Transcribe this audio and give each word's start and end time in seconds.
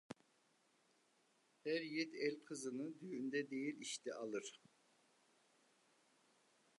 Her 1.63 1.81
yiğit 1.91 2.13
el 2.15 2.35
kızını, 2.47 2.99
düğünde 2.99 3.49
değil 3.49 3.77
işte 3.79 4.13
alır… 4.13 4.61